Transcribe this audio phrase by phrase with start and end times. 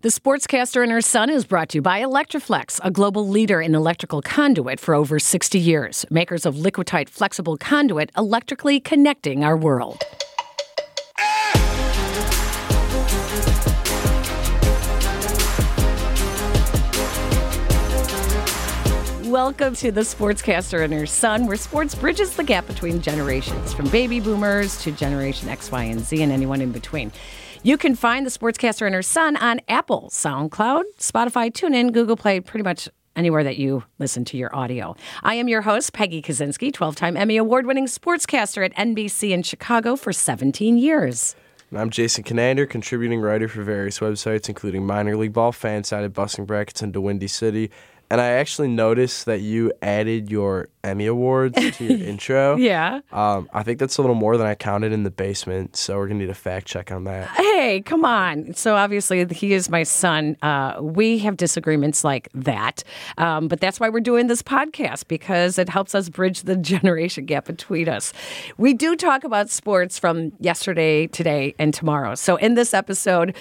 [0.00, 3.74] The Sportscaster and Her Son is brought to you by Electri-Flex, a global leader in
[3.74, 6.06] electrical conduit for over 60 years.
[6.08, 10.00] Makers of Liquatite flexible conduit, electrically connecting our world.
[19.24, 23.88] Welcome to the Sportscaster and Her Son, where sports bridges the gap between generations, from
[23.88, 27.10] baby boomers to Generation X, Y, and Z, and anyone in between.
[27.64, 32.38] You can find the Sportscaster and Her Son on Apple, SoundCloud, Spotify, TuneIn, Google Play,
[32.38, 34.94] pretty much anywhere that you listen to your audio.
[35.24, 39.42] I am your host, Peggy Kusinski, 12 time Emmy Award winning sportscaster at NBC in
[39.42, 41.34] Chicago for 17 years.
[41.70, 46.46] And I'm Jason Conander, contributing writer for various websites, including Minor League Ball, Fansided, Busting
[46.46, 47.72] Brackets, and Windy City.
[48.10, 52.56] And I actually noticed that you added your Emmy Awards to your intro.
[52.56, 53.00] Yeah.
[53.12, 56.06] Um, I think that's a little more than I counted in the basement, so we're
[56.06, 57.28] going to need a fact check on that.
[57.28, 58.54] Hey, come on.
[58.54, 60.36] So obviously, he is my son.
[60.40, 62.82] Uh, we have disagreements like that.
[63.18, 67.26] Um, but that's why we're doing this podcast because it helps us bridge the generation
[67.26, 68.12] gap between us.
[68.56, 72.14] We do talk about sports from yesterday, today, and tomorrow.
[72.14, 73.36] So in this episode,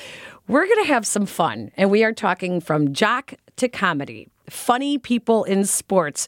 [0.47, 1.71] we're going to have some fun.
[1.77, 6.27] And we are talking from jock to comedy, funny people in sports.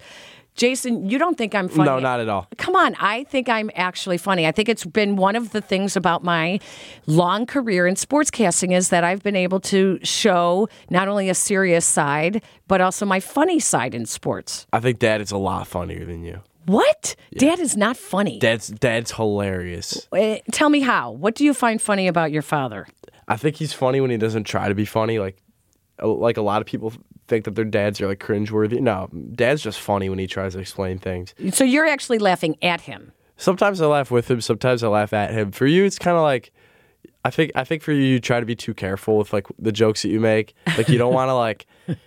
[0.56, 1.86] Jason, you don't think I'm funny?
[1.90, 2.46] No, not at all.
[2.58, 4.46] Come on, I think I'm actually funny.
[4.46, 6.60] I think it's been one of the things about my
[7.06, 11.86] long career in sportscasting is that I've been able to show not only a serious
[11.86, 14.68] side, but also my funny side in sports.
[14.74, 16.42] I think Dad is a lot funnier than you.
[16.66, 17.16] What?
[17.38, 18.38] Dad is not funny.
[18.38, 20.08] Dad's Dad's hilarious.
[20.12, 21.12] Uh, Tell me how.
[21.12, 22.86] What do you find funny about your father?
[23.30, 25.20] I think he's funny when he doesn't try to be funny.
[25.20, 25.38] Like,
[26.04, 26.92] like a lot of people
[27.30, 28.82] think that their dads are like cringeworthy.
[28.82, 31.34] No, Dad's just funny when he tries to explain things.
[31.52, 33.14] So you're actually laughing at him.
[33.38, 34.42] Sometimes I laugh with him.
[34.42, 35.52] Sometimes I laugh at him.
[35.52, 36.52] For you, it's kind of like.
[37.26, 39.74] I think I think for you, you try to be too careful with like the
[39.74, 40.56] jokes that you make.
[40.78, 41.66] Like you don't want to like,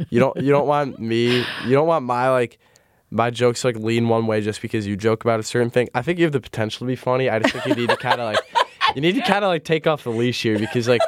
[0.08, 2.58] you don't you don't want me, you don't want my like
[3.10, 5.90] my jokes like lean one way just because you joke about a certain thing.
[5.94, 7.28] I think you have the potential to be funny.
[7.28, 8.40] I just think you need to kind of like,
[8.94, 11.02] you need to kind of like take off the leash here because like,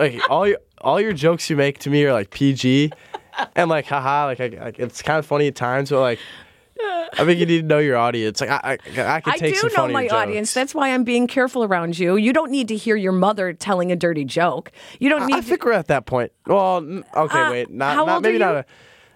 [0.00, 2.90] like all your all your jokes you make to me are like PG,
[3.56, 6.18] and like haha, like, I, like it's kind of funny at times, but like.
[7.18, 8.40] I think you need to know your audience.
[8.40, 10.12] Like I, I, I can I do know my jokes.
[10.12, 10.52] audience.
[10.52, 12.16] That's why I'm being careful around you.
[12.16, 14.72] You don't need to hear your mother telling a dirty joke.
[14.98, 16.32] You don't need I think we're at that point.
[16.46, 16.76] Well,
[17.16, 18.56] okay, Uh, wait, not, how not old maybe are not.
[18.56, 18.66] A,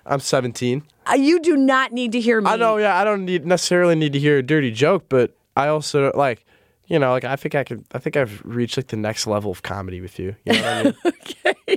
[0.06, 0.82] I'm 17.
[1.10, 2.48] Uh, you do not need to hear me.
[2.48, 5.66] I know, yeah, I don't need necessarily need to hear a dirty joke, but I
[5.69, 6.47] also like,
[6.90, 7.84] you know, like I think I could.
[7.92, 10.34] I think I've reached like the next level of comedy with you.
[10.44, 11.14] You know what I mean?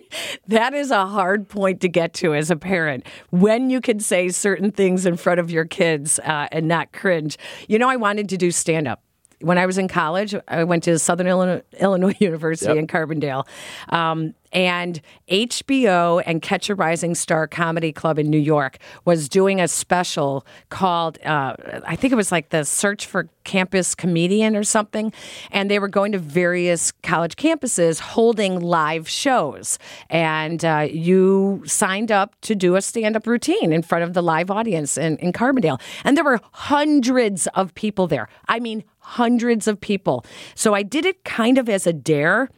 [0.47, 4.29] That is a hard point to get to as a parent when you can say
[4.29, 7.37] certain things in front of your kids uh, and not cringe.
[7.69, 9.01] You know, I wanted to do stand up.
[9.43, 12.77] When I was in college, I went to Southern Illinois, Illinois University Yep.
[12.77, 13.45] in Carbondale.
[13.89, 19.59] Um, and HBO and Catch a Rising Star Comedy Club in New York was doing
[19.59, 21.55] a special called, uh,
[21.85, 25.11] I think it was like the Search for Campus Comedian or something.
[25.51, 29.79] And they were going to various college campuses holding live shows.
[30.09, 34.21] And uh, you signed up to do a stand up routine in front of the
[34.21, 35.81] live audience in, in Carbondale.
[36.03, 38.29] And there were hundreds of people there.
[38.47, 40.25] I mean, hundreds of people.
[40.55, 42.49] So I did it kind of as a dare.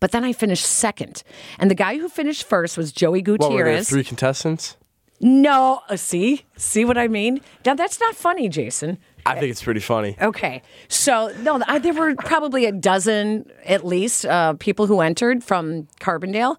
[0.00, 1.22] But then I finished second.
[1.58, 3.48] And the guy who finished first was Joey what were there?
[3.48, 3.88] Gutierrez.
[3.88, 4.76] Three contestants.
[5.20, 6.44] no, uh, see?
[6.56, 7.40] See what I mean?
[7.64, 8.98] Now, that's not funny, Jason.
[9.24, 10.16] I think it's pretty funny.
[10.20, 10.62] Okay.
[10.88, 15.86] So, no, I, there were probably a dozen at least uh, people who entered from
[16.00, 16.58] Carbondale.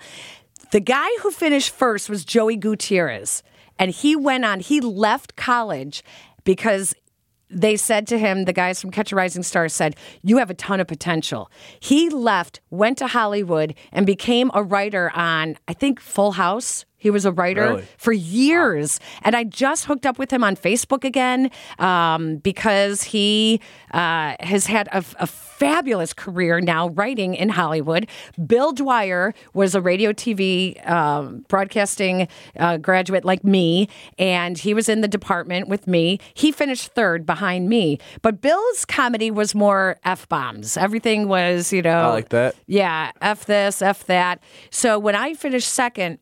[0.71, 3.43] The guy who finished first was Joey Gutierrez.
[3.77, 6.01] And he went on, he left college
[6.45, 6.95] because
[7.53, 10.53] they said to him, the guys from Catch a Rising Star said, You have a
[10.53, 11.49] ton of potential.
[11.79, 16.85] He left, went to Hollywood, and became a writer on, I think, Full House.
[17.03, 17.85] He was a writer Really?
[17.97, 18.97] for years.
[19.23, 23.59] And I just hooked up with him on Facebook again um, because he
[23.91, 28.07] uh, has had a, a fabulous career now writing in Hollywood.
[28.47, 34.87] Bill Dwyer was a radio TV um, broadcasting uh, graduate like me, and he was
[34.87, 36.19] in the department with me.
[36.33, 37.99] He finished third behind me.
[38.21, 40.77] But Bill's comedy was more F bombs.
[40.77, 42.09] Everything was, you know.
[42.09, 42.55] I like that.
[42.65, 44.41] Yeah, F this, F that.
[44.69, 46.19] So when I finished second,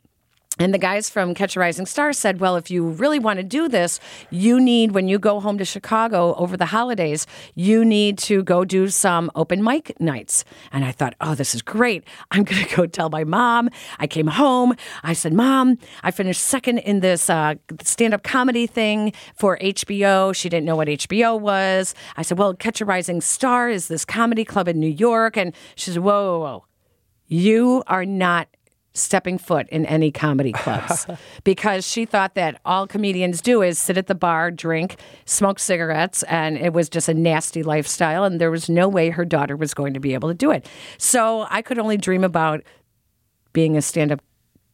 [0.62, 3.44] and the guys from Catch a Rising Star said, Well, if you really want to
[3.44, 4.00] do this,
[4.30, 7.26] you need, when you go home to Chicago over the holidays,
[7.56, 10.46] you need to go do some open mic nights.
[10.72, 12.04] And I thought, Oh, this is great.
[12.30, 13.70] I'm going to go tell my mom.
[13.98, 14.76] I came home.
[15.02, 20.36] I said, Mom, I finished second in this uh, stand up comedy thing for HBO.
[20.36, 21.96] She didn't know what HBO was.
[22.18, 25.38] I said, Well, Catch a Rising Star is this comedy club in New York.
[25.38, 26.66] And she said, Whoa, whoa, whoa.
[27.28, 28.48] You are not
[28.94, 31.08] stepping foot in any comedy clubs
[31.44, 36.24] because she thought that all comedians do is sit at the bar, drink, smoke cigarettes,
[36.24, 38.24] and it was just a nasty lifestyle.
[38.24, 40.68] And there was no way her daughter was going to be able to do it.
[40.98, 42.64] So I could only dream about
[43.54, 44.22] being a stand up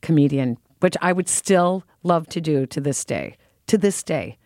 [0.02, 3.38] comedian, which I would still love to do to this day.
[3.68, 4.38] To this day.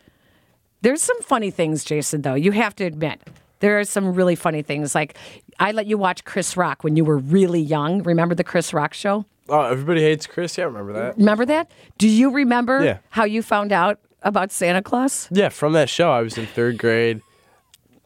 [0.81, 3.21] There's some funny things, Jason, though, you have to admit.
[3.59, 4.95] There are some really funny things.
[4.95, 5.15] Like,
[5.59, 8.01] I let you watch Chris Rock when you were really young.
[8.01, 9.25] Remember the Chris Rock show?
[9.49, 10.57] Oh, everybody hates Chris.
[10.57, 11.17] Yeah, I remember that.
[11.17, 11.69] Remember that?
[11.97, 12.97] Do you remember Yeah.
[13.09, 15.27] how you found out about Santa Claus?
[15.31, 17.21] Yeah, from that show, I was in third grade.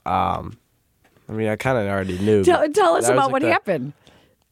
[0.05, 0.57] Um,
[1.29, 2.43] I mean, I kind of already knew.
[2.43, 3.93] Tell, but tell us that was, about like, what the- happened.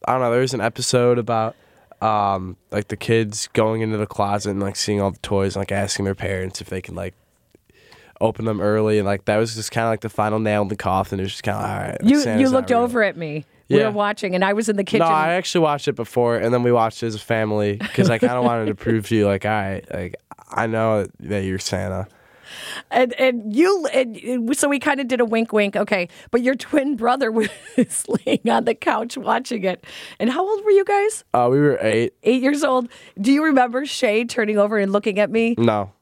[0.08, 0.32] I don't know.
[0.32, 1.56] There was an episode about
[2.02, 5.62] um, like the kids going into the closet and like seeing all the toys, and,
[5.62, 7.14] like asking their parents if they can like
[8.20, 10.68] open them early, and like that was just kind of like the final nail in
[10.68, 11.20] the coffin.
[11.20, 12.02] It was just kind of all right.
[12.04, 12.80] like, You Santa's you not looked real.
[12.80, 13.46] over at me.
[13.74, 13.88] We Yeah.
[13.88, 15.08] were watching, and I was in the kitchen.
[15.08, 18.10] No, I actually watched it before, and then we watched it as a family because
[18.10, 20.16] I kind of wanted to prove to you, like, all right, like
[20.52, 22.08] I know that you're Santa.
[22.92, 26.54] and and you and so we kind of did a wink wink okay but your
[26.54, 29.84] twin brother was laying on the couch watching it
[30.20, 32.14] and how old were you guys Uh, we were eight.
[32.22, 35.94] eight years old do you remember shay turning over and looking at me No,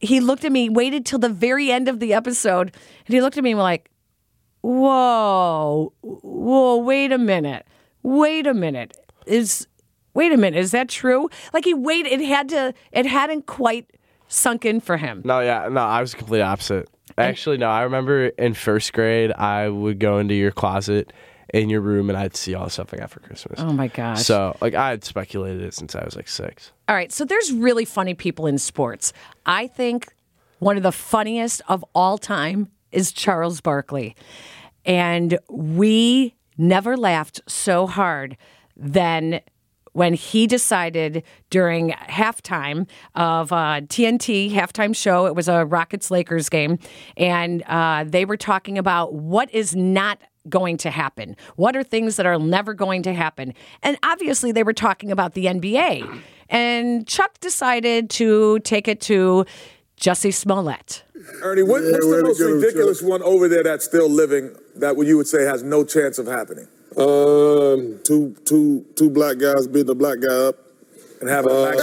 [0.00, 2.72] he looked at me waited till the very end of the episode
[3.06, 3.88] and he looked at me and was like
[4.62, 7.66] whoa whoa wait a minute
[8.02, 9.66] wait a minute is
[10.14, 13.90] wait a minute is that true like he waited it had to it hadn't quite
[14.28, 15.80] sunk in for him no, yeah, no.
[15.80, 16.88] I was complete opposite.
[17.18, 17.68] Actually, no.
[17.68, 21.12] I remember in first grade, I would go into your closet
[21.52, 23.60] in your room, and I'd see all the stuff I got for Christmas.
[23.60, 26.72] oh my gosh So, like, I had speculated it since I was like six.
[26.88, 29.12] All right, so there's really funny people in sports.
[29.44, 30.14] I think
[30.60, 34.14] one of the funniest of all time is Charles Barkley.
[34.84, 38.36] And we never laughed so hard
[38.76, 39.40] than
[39.92, 46.48] when he decided during halftime of uh, TNT halftime show, it was a Rockets Lakers
[46.48, 46.78] game,
[47.16, 51.36] and uh, they were talking about what is not going to happen.
[51.56, 53.54] What are things that are never going to happen?
[53.82, 56.20] And obviously, they were talking about the NBA.
[56.48, 59.46] And Chuck decided to take it to
[60.02, 61.04] Jussie Smollett.
[61.42, 63.08] Ernie, what, Yeah, what's the most ridiculous Chuck.
[63.08, 66.66] one over there that's still living that you would say has no chance of happening?
[66.96, 70.56] Um, two two two black guys beating a black guy up.
[71.20, 71.78] And having a Uh, black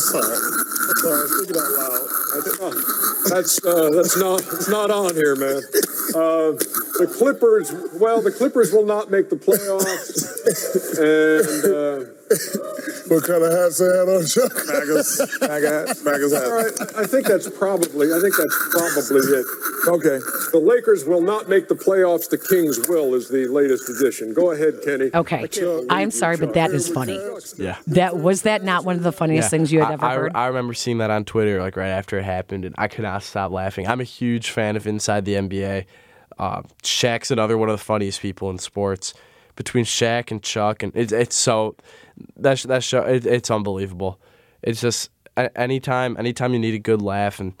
[0.00, 0.36] sorry,
[0.96, 2.74] sorry, speak it out loud.
[3.28, 5.58] That's uh, that's not it's not on here, man.
[6.14, 6.56] Uh,
[6.98, 10.24] the Clippers, well, the Clippers will not make the playoffs,
[10.96, 11.64] and
[12.08, 12.12] uh,
[13.08, 14.52] What kind of hats say that on, Chuck?
[14.68, 16.52] Packers, Packers, Packers all have.
[16.52, 19.46] right, I think that's probably I think that's probably it.
[19.88, 20.18] Okay.
[20.52, 22.28] The Lakers will not make the playoffs.
[22.28, 24.34] The Kings will is the latest edition.
[24.34, 25.10] Go ahead, Kenny.
[25.14, 25.48] Okay,
[25.88, 27.18] I'm sorry, but that is funny.
[27.56, 27.78] Yeah.
[27.86, 30.32] That was that not one of the funniest things you had I, ever I, heard?
[30.36, 33.22] I remember seeing that on Twitter like right after it happened, and I could not
[33.22, 33.86] stop laughing.
[33.86, 35.86] I'm a huge fan of Inside the NBA.
[36.38, 39.14] Uh, Shaq's another one of the funniest people in sports.
[39.58, 41.74] Between Shaq and Chuck, and it's it's so
[42.36, 44.20] that that show it, it's unbelievable.
[44.62, 45.10] It's just
[45.56, 47.54] anytime anytime you need a good laugh and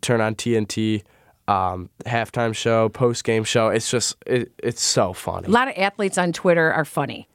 [0.00, 1.04] turn on TNT.
[1.46, 3.68] Um, halftime show, post game show.
[3.68, 5.46] It's just it, it's so funny.
[5.46, 7.26] a lot of athletes on Twitter are funny.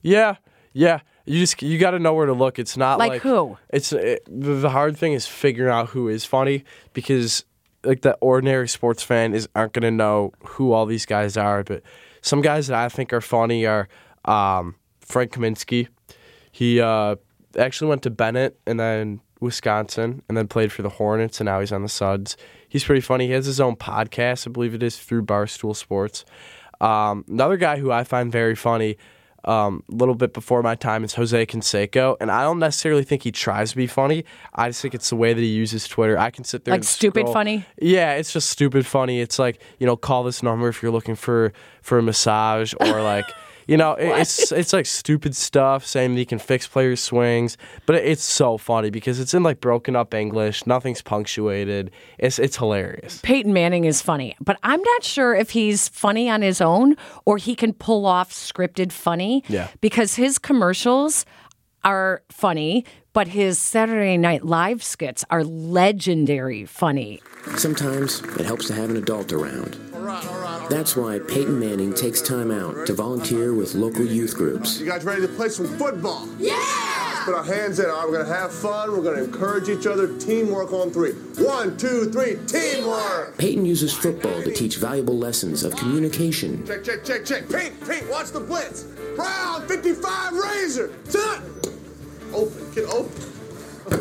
[0.00, 0.34] Yeah,
[0.72, 1.00] yeah.
[1.26, 2.58] You just you got to know where to look.
[2.58, 3.56] It's not Like like, who?
[3.68, 7.44] It's it, the the hard thing is figuring out who is funny because
[7.84, 11.62] like the ordinary sports fan is aren't gonna know who all these guys are.
[11.62, 11.82] But
[12.22, 13.88] some guys that I think are funny are
[14.24, 15.88] um, Frank Kaminsky.
[16.50, 17.16] He uh,
[17.58, 21.60] actually went to Benet and then Wisconsin and then played for the Hornets and now
[21.60, 22.36] he's on the Suns.
[22.68, 23.26] He's pretty funny.
[23.26, 26.24] He has his own podcast, I believe it is, through Barstool Sports.
[26.80, 28.96] Um, another guy who I find very funny,
[29.44, 33.22] um, a little bit before my time, is Jose Canseco, and I don't necessarily think
[33.22, 34.24] he tries to be funny.
[34.54, 36.18] I just think it's the way that he uses Twitter.
[36.18, 37.64] I can sit there Like stupid scroll- funny?
[37.80, 39.20] Yeah, it's just stupid funny.
[39.20, 43.02] It's like you know, call this number if you're looking for for a massage or
[43.02, 43.26] like.
[43.66, 47.56] You know, it- it's it's like stupid stuff saying that he can fix players' swings,
[47.86, 50.66] but it- it's so funny because it's in like broken up English.
[50.66, 51.90] Nothing's punctuated.
[52.18, 53.20] It's it's hilarious.
[53.22, 57.38] Peyton Manning is funny, but I'm not sure if he's funny on his own or
[57.38, 59.44] he can pull off scripted funny.
[59.48, 59.68] Yeah.
[59.80, 61.24] Because his commercials
[61.84, 67.20] are funny, but his Saturday Night Live skits are legendary funny.
[67.56, 69.76] Sometimes it helps to have an adult around.
[70.68, 74.80] That's why Peyton Manning takes time out to volunteer with local youth groups.
[74.80, 76.28] You guys ready to play some football?
[76.38, 77.02] Yeah!
[77.24, 77.88] put our hands in.
[77.88, 78.90] All right, we're gonna have fun.
[78.92, 80.08] We're gonna encourage each other.
[80.18, 81.12] Teamwork on three.
[81.44, 82.36] One, two, three.
[82.46, 83.38] Teamwork.
[83.38, 87.48] Peyton uses football to teach valuable lessons of communication, Check, check, check, check.
[87.48, 88.84] Pete, Pete, watch the blitz.
[89.16, 90.92] Round 55 Razor.
[91.04, 91.40] Set.
[92.32, 92.72] Open.
[92.74, 93.12] Get open.
[93.90, 93.98] Get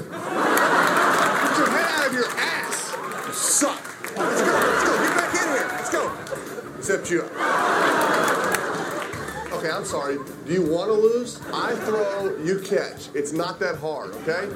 [1.57, 2.95] your head out of your ass.
[3.27, 3.81] You suck.
[4.17, 4.51] Let's go.
[4.51, 4.90] Let's go.
[5.51, 5.77] Get back in here.
[5.77, 6.11] Let's go.
[6.77, 7.21] Except you.
[9.53, 10.17] Okay, I'm sorry.
[10.45, 11.39] Do you want to lose?
[11.53, 13.09] I throw, you catch.
[13.13, 14.47] It's not that hard, okay?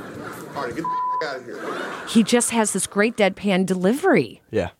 [0.55, 2.07] All right, get the out of here.
[2.07, 4.41] He just has this great deadpan delivery.
[4.49, 4.71] Yeah.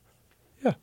[0.64, 0.74] Yeah.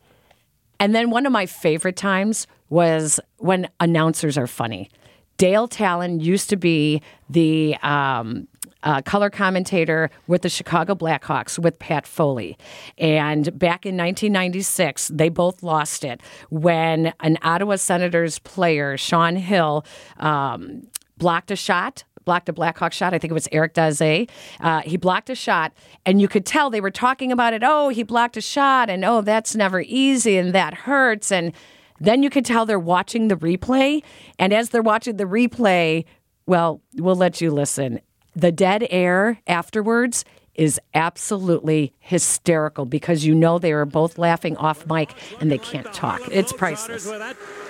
[0.79, 4.91] And then one of my favorite times was when announcers are funny.
[5.39, 8.47] Dale Tallon used to be the um,
[8.83, 12.57] uh, color commentator with the Chicago Blackhawks with Pat Foley.
[12.99, 16.21] And back in 1996, they both lost it
[16.51, 19.85] when an Ottawa Senators player, Sean Hill,
[20.19, 23.13] um, blocked a shot blocked a Blackhawk shot.
[23.15, 24.29] I think it was Eric Daze.
[24.61, 25.73] Uh, he blocked a shot,
[26.07, 27.63] and you could tell they were talking about it.
[27.65, 31.33] Oh, he blocked a shot, and oh, that's never easy, and that hurts.
[31.33, 31.53] And
[32.01, 34.03] then you could tell they're watching the replay.
[34.39, 36.05] And as they're watching the replay,
[36.47, 38.01] well, we'll let you listen.
[38.35, 40.25] The dead air afterwards
[40.55, 45.93] is absolutely hysterical because you know they are both laughing off mic and they can't
[45.93, 46.21] talk.
[46.31, 47.11] It's priceless.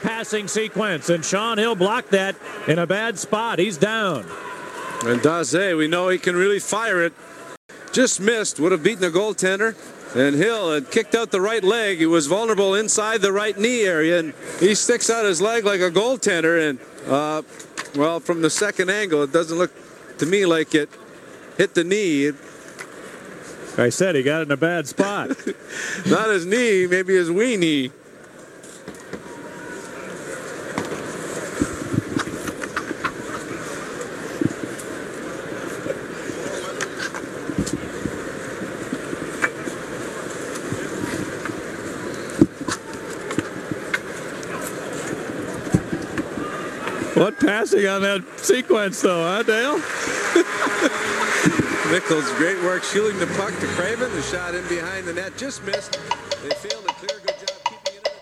[0.03, 3.59] Passing sequence, and Sean Hill blocked that in a bad spot.
[3.59, 4.27] He's down.
[5.05, 7.13] And Daze, we know he can really fire it.
[7.93, 9.77] Just missed, would have beaten the goaltender.
[10.15, 11.99] And Hill had kicked out the right leg.
[11.99, 15.81] He was vulnerable inside the right knee area, and he sticks out his leg like
[15.81, 16.69] a goaltender.
[16.69, 16.79] And,
[17.09, 17.43] uh,
[17.97, 19.73] well, from the second angle, it doesn't look
[20.23, 20.89] to me like it
[21.59, 22.31] hit the knee.
[23.77, 25.31] I said he got in a bad spot.
[26.07, 27.91] not his knee, maybe his wee knee.
[47.23, 49.77] What passing on that sequence, though, huh, Dale?
[51.93, 54.11] Nicholls, great work shooting the puck to Craven.
[54.11, 56.01] The shot in behind the net just missed.
[56.43, 57.21] They failed to clear.
[57.21, 58.15] Good job keeping it in.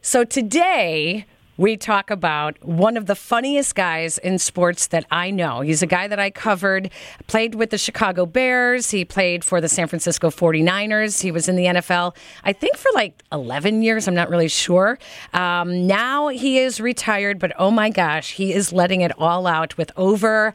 [0.00, 5.60] So today we talk about one of the funniest guys in sports that I know.
[5.60, 6.90] He's a guy that I covered,
[7.26, 8.90] played with the Chicago Bears.
[8.90, 11.20] He played for the San Francisco 49ers.
[11.20, 14.08] He was in the NFL, I think, for like 11 years.
[14.08, 14.98] I'm not really sure.
[15.34, 19.76] Um, now he is retired, but oh my gosh, he is letting it all out
[19.76, 20.54] with over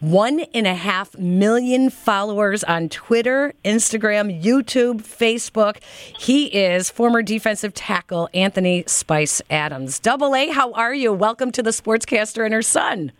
[0.00, 5.78] one and a half million followers on Twitter, Instagram, YouTube, Facebook.
[6.18, 9.98] He is former defensive tackle Anthony Spice Adams.
[9.98, 11.12] Double A, how are you?
[11.12, 13.12] Welcome to the Sportscaster and her son.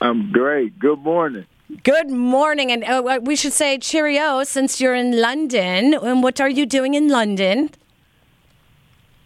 [0.00, 0.78] I'm great.
[0.78, 1.46] Good morning.
[1.84, 5.94] Good morning, and uh, we should say cheerio since you're in London.
[5.94, 7.70] And what are you doing in London?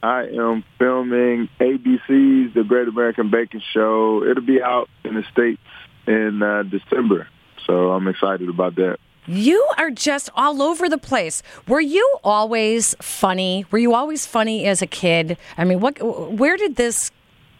[0.02, 4.22] I am filming ABC's The Great American Baking Show.
[4.22, 5.60] It'll be out in the States
[6.06, 7.28] in uh, December.
[7.66, 8.98] So I'm excited about that.
[9.26, 11.42] You are just all over the place.
[11.66, 13.64] Were you always funny?
[13.70, 15.38] Were you always funny as a kid?
[15.56, 15.98] I mean, what?
[16.02, 17.10] Where did this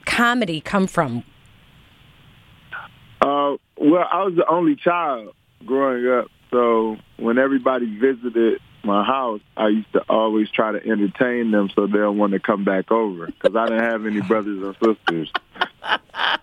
[0.04, 1.24] comedy come from?
[3.20, 5.34] Uh, well, I was the only child
[5.64, 11.50] growing up, so when everybody visited my house, I used to always try to entertain
[11.50, 14.74] them so they'll want to come back over because I didn't have any brothers or
[14.94, 15.32] sisters.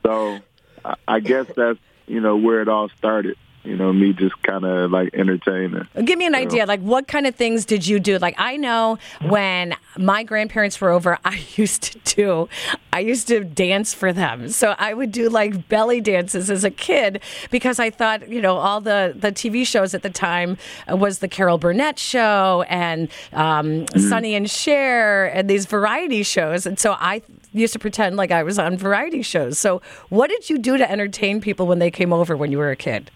[0.03, 0.39] So
[0.83, 1.77] I- I guess that's
[2.11, 3.37] you know where it all started.
[3.63, 5.87] You know, me just kind of like entertaining.
[6.03, 6.65] Give me an idea.
[6.65, 8.17] Like, what kind of things did you do?
[8.17, 12.49] Like, I know when my grandparents were over, I used to do,
[12.91, 14.49] I used to dance for them.
[14.49, 18.57] So I would do like belly dances as a kid because I thought, you know,
[18.57, 20.57] all the the TV shows at the time
[20.89, 26.79] was the Carol Burnett show and um, Sonny and Cher and these variety shows, and
[26.79, 27.21] so I
[27.53, 29.59] used to pretend like I was on variety shows.
[29.59, 32.71] So, what did you do to entertain people when they came over when you were
[32.71, 33.11] a kid?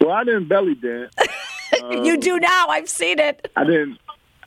[0.00, 1.14] Well, I didn't belly dance.
[1.90, 2.66] you do now.
[2.68, 3.50] I've seen it.
[3.56, 3.98] I didn't.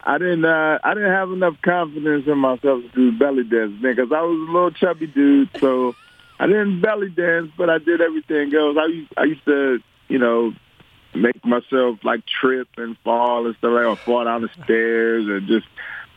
[0.05, 0.45] I didn't.
[0.45, 4.50] Uh, I didn't have enough confidence in myself to do belly dance because I was
[4.50, 5.50] a little chubby dude.
[5.60, 5.95] So
[6.39, 8.77] I didn't belly dance, but I did everything else.
[8.77, 9.79] I used, I used to,
[10.10, 10.53] you know,
[11.15, 15.48] make myself like trip and fall and stuff like, or fall down the stairs and
[15.48, 15.67] just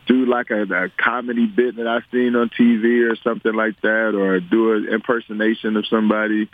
[0.07, 4.15] do like a, a comedy bit that I've seen on TV or something like that,
[4.15, 6.49] or do an impersonation of somebody.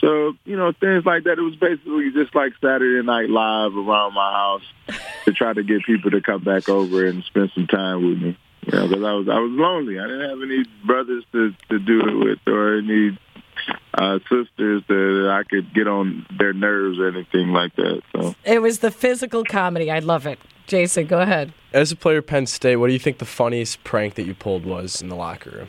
[0.00, 1.38] So, you know, things like that.
[1.38, 5.84] It was basically just like Saturday Night Live around my house to try to get
[5.84, 8.38] people to come back over and spend some time with me.
[8.66, 9.98] You know, because I was I was lonely.
[9.98, 13.18] I didn't have any brothers to to do it with, or any
[13.94, 18.02] uh, sisters that I could get on their nerves or anything like that.
[18.12, 19.90] So It was the physical comedy.
[19.90, 20.38] I love it.
[20.66, 21.52] Jason, go ahead.
[21.72, 24.34] As a player at Penn State, what do you think the funniest prank that you
[24.34, 25.68] pulled was in the locker room?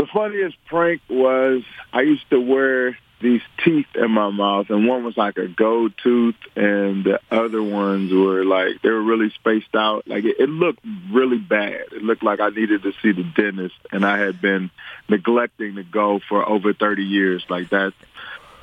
[0.00, 1.62] the funniest prank was
[1.92, 5.92] I used to wear these teeth in my mouth, and one was like a gold
[6.02, 10.08] tooth, and the other ones were like they were really spaced out.
[10.08, 11.92] Like it, it looked really bad.
[11.92, 14.70] It looked like I needed to see the dentist, and I had been
[15.08, 17.44] neglecting to go for over thirty years.
[17.48, 17.96] Like that's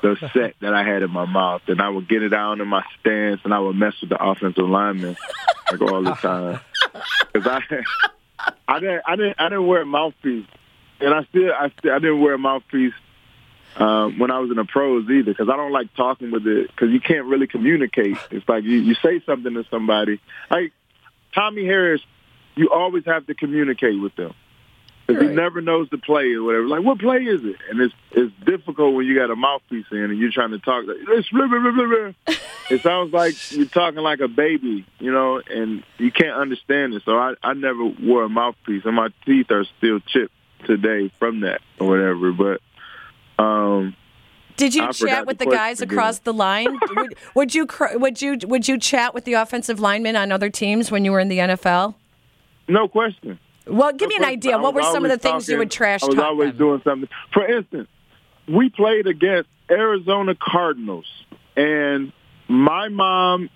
[0.02, 2.68] the set that I had in my mouth, and I would get it down in
[2.68, 5.16] my stance, and I would mess with the offensive lineman
[5.70, 6.60] like all the time
[7.32, 7.84] because I.
[8.68, 10.46] I didn't, I didn't, I didn't wear a mouthpiece,
[11.00, 12.94] and I still, I still, I didn't wear a mouthpiece
[13.78, 16.68] um, when I was in the pros either, because I don't like talking with it,
[16.68, 18.16] because you can't really communicate.
[18.30, 20.20] It's like you, you say something to somebody,
[20.50, 20.72] like
[21.34, 22.02] Tommie Harris,
[22.56, 24.34] you always have to communicate with them.
[25.06, 26.66] Because he never knows the play or whatever.
[26.66, 27.56] Like, what play is it?
[27.70, 30.84] And it's it's difficult when you got a mouthpiece in and you're trying to talk.
[30.86, 32.12] "It's blah, blah, blah."
[32.70, 37.04] it sounds like you're talking like a baby, you know, and you can't understand it.
[37.06, 40.34] So I, I never wore a mouthpiece, and my teeth are still chipped
[40.66, 42.30] today from that or whatever.
[42.32, 42.60] But
[43.38, 43.96] um,
[44.56, 45.96] Did you I chat with the the guys again.
[45.96, 46.78] across the line?
[46.96, 50.90] would, would you would you would you chat with the offensive linemen on other teams
[50.90, 51.94] when you were in the NFL?
[52.68, 53.38] no question.
[53.66, 54.58] Well, give me an idea.
[54.58, 56.10] What were some of the things you would trash talk?
[56.10, 56.58] I was always them?
[56.58, 57.08] doing something.
[57.32, 57.88] For instance,
[58.46, 61.06] we played against Arizona Cardinals,
[61.56, 62.12] and
[62.48, 63.50] my mom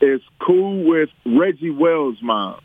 [0.00, 2.60] is cool with Reggie Wells' mom.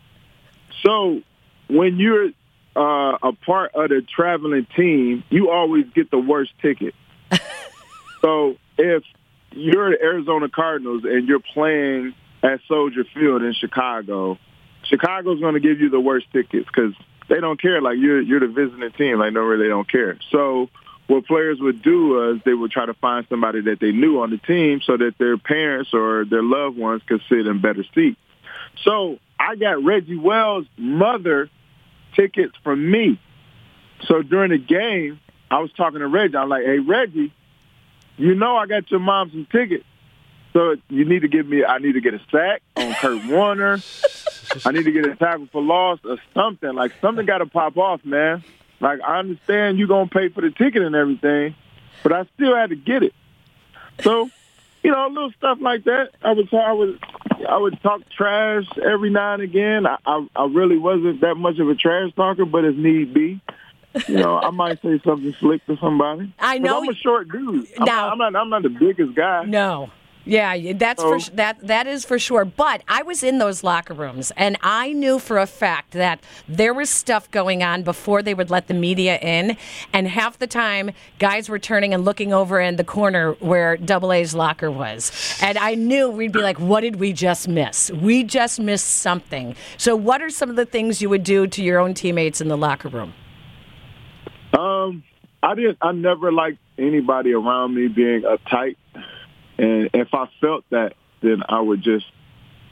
[0.83, 1.21] So
[1.69, 2.31] when you're
[2.79, 6.95] uh, a part of the traveling team, you always get the worst ticket.
[8.21, 9.03] so if
[9.51, 14.39] you're the Arizona Cardinals and you're playing at Soldier Field in Chicago,
[14.83, 16.93] Chicago's going to give you the worst tickets because
[17.27, 17.81] they don't care.
[17.81, 19.19] Like you're you're the visiting team.
[19.19, 20.17] Like no, really, they don't care.
[20.31, 20.69] So
[21.07, 24.29] what players would do is they would try to find somebody that they knew on
[24.29, 28.19] the team so that their parents or their loved ones could sit in better seats.
[28.85, 31.49] So I got Reggie Wells' mother
[32.15, 33.19] tickets from me.
[34.05, 35.19] So during the game,
[35.51, 36.37] I was talking to Reggie.
[36.37, 37.33] I'm like, "Hey Reggie,
[38.17, 39.85] you know I got your mom some tickets."
[40.53, 41.63] So you need to give me.
[41.63, 43.79] I need to get a sack on Kurt Warner.
[44.65, 46.73] I need to get a tackle for loss or something.
[46.73, 48.43] Like something got to pop off, man.
[48.79, 51.55] Like I understand you're gonna pay for the ticket and everything,
[52.01, 53.13] but I still had to get it.
[54.01, 54.29] So,
[54.83, 56.11] you know, little stuff like that.
[56.23, 56.99] I would I would
[57.47, 59.85] I would talk trash every now and again.
[59.85, 63.41] I I, I really wasn't that much of a trash talker, but as need be.
[64.07, 66.31] You know, I might say something slick to somebody.
[66.37, 67.67] I know I'm a short dude.
[67.79, 68.35] I'm, not, I'm not.
[68.35, 69.45] I'm not the biggest guy.
[69.45, 69.89] No.
[70.25, 71.19] Yeah, that's for Oh.
[71.35, 72.45] that that is for sure.
[72.45, 76.73] But I was in those locker rooms, and I knew for a fact that there
[76.73, 79.57] was stuff going on before they would let the media in.
[79.91, 84.11] And half the time, guys were turning and looking over in the corner where Double
[84.11, 87.89] A's locker was, and I knew we'd be like, "What did we just miss?
[87.89, 91.63] We just missed something." So, what are some of the things you would do to
[91.63, 93.13] your own teammates in the locker room?
[94.57, 95.03] Um,
[95.41, 95.77] I didn't.
[95.81, 98.75] I never liked anybody around me being uptight,
[99.59, 102.05] and if I felt that, then I would just,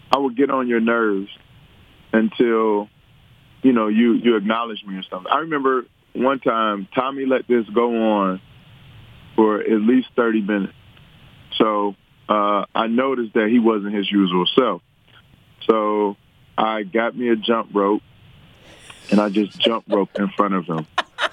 [0.09, 1.27] I would get on your nerves
[2.13, 2.87] until,
[3.61, 5.29] you know, you you acknowledge me or something.
[5.29, 8.41] I remember one time Tommie let this go on
[9.35, 10.71] for at least thirty minutes,
[11.57, 11.97] so
[12.29, 14.81] uh, I noticed that he wasn't his usual self.
[15.67, 16.15] So
[16.57, 18.01] I got me a jump rope,
[19.11, 20.87] and I just jump rope in front of him.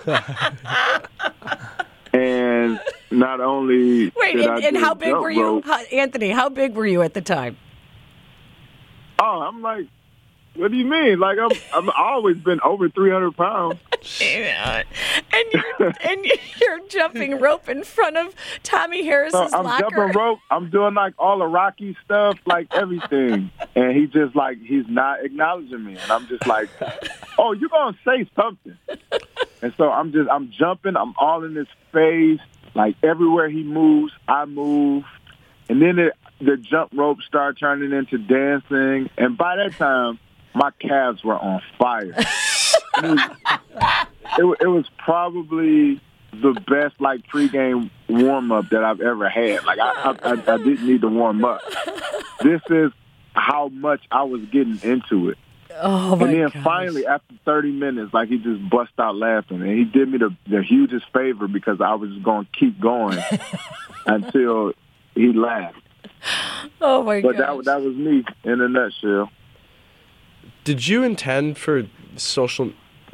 [2.13, 2.81] and
[3.19, 6.31] not only Wait, and, and how big were you, How- Anthony?
[6.31, 7.57] How big were you at the time?
[9.21, 9.87] oh, I'm like,
[10.57, 11.19] what do you mean?
[11.19, 13.79] Like I'm, I've always been over 300 pounds.
[14.23, 16.25] and you're and
[16.61, 19.81] you're jumping rope in front of Tommie Harris's So I'm locker.
[19.91, 20.39] jumping rope.
[20.51, 23.51] I'm doing like all the Rocky stuff, like everything.
[23.75, 26.69] and he just like he's not acknowledging me, and I'm just like,
[27.39, 28.77] oh, you're gonna say something.
[29.63, 30.97] And so I'm just I'm jumping.
[30.97, 32.41] I'm all in his face.
[32.75, 35.05] Like everywhere he moves, I move.
[35.69, 39.09] And then it, the jump rope started turning into dancing.
[39.17, 40.19] And by that time,
[40.55, 42.15] my calves were on fire.
[42.17, 43.21] it, was,
[44.39, 46.01] it, it was probably
[46.33, 49.65] the best like pregame warm up that I've ever had.
[49.65, 51.61] Like I, I, I, I didn't need to warm up.
[52.43, 52.93] This is
[53.35, 55.39] how much I was getting into it.
[55.77, 56.65] Oh my and then gosh.
[56.65, 60.35] finally, after 30 minutes, like he just bust out laughing, and he did me the,
[60.49, 63.19] the hugest favor because I was just going to keep going
[64.07, 64.73] until
[65.15, 65.79] he laughed.
[66.81, 67.29] Oh my god!
[67.29, 67.57] But gosh.
[67.57, 69.31] that that was me in a nutshell.
[70.65, 71.85] Did you intend for
[72.17, 72.73] social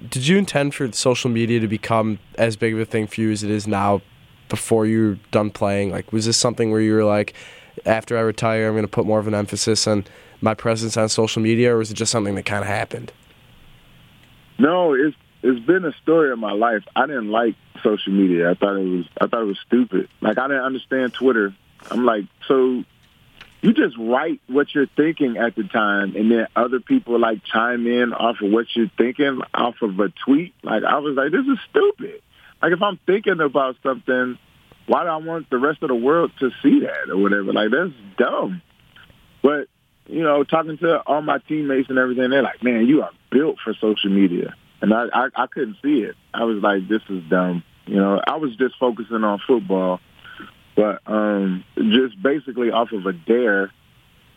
[0.08, 3.30] did you intend for social media to become as big of a thing for you
[3.30, 4.00] as it is now
[4.48, 5.90] before you're done playing?
[5.90, 7.34] Like, was this something where you were like,
[7.84, 10.04] after I retire, I'm going to put more of an emphasis on
[10.40, 13.12] my presence on social media, or was it just something that kind of happened?
[14.58, 16.82] No, it's it's been a story of my life.
[16.94, 18.50] I didn't like social media.
[18.50, 20.08] I thought it was I thought it was stupid.
[20.20, 21.54] Like I didn't understand Twitter.
[21.90, 22.84] I'm like, so
[23.62, 27.86] you just write what you're thinking at the time, and then other people like chime
[27.86, 30.54] in off of what you're thinking off of a tweet.
[30.62, 32.22] Like I was like, this is stupid.
[32.62, 34.38] Like if I'm thinking about something,
[34.86, 37.52] why do I want the rest of the world to see that or whatever?
[37.52, 38.62] Like that's dumb.
[39.42, 39.68] But
[40.10, 43.56] you know, talking to all my teammates and everything, they're like, man, you are built
[43.62, 44.54] for social media.
[44.82, 46.16] And I, I, I couldn't see it.
[46.34, 47.62] I was like, this is dumb.
[47.86, 50.00] You know, I was just focusing on football.
[50.74, 53.70] But um, just basically off of a dare,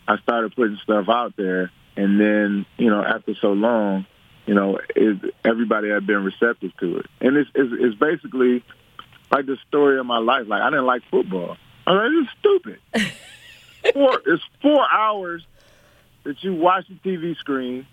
[0.06, 1.70] I started putting stuff out there.
[1.96, 4.06] And then, you know, after so long,
[4.46, 7.06] you know, it, everybody had been receptive to it.
[7.20, 8.62] And it's, it's, it's basically
[9.30, 10.46] like the story of my life.
[10.46, 11.56] Like, I didn't like football.
[11.86, 13.14] I was like, this is stupid.
[13.94, 15.44] four, it's four hours
[16.24, 17.86] that you watch the TV screen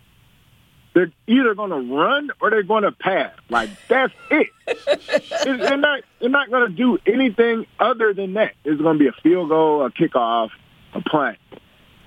[0.93, 3.33] they're either going to run or they're going to pass.
[3.49, 4.47] Like that's it.
[5.45, 6.01] they're not.
[6.19, 8.53] They're not going to do anything other than that.
[8.65, 10.49] It's going to be a field goal, a kickoff,
[10.93, 11.37] a punt.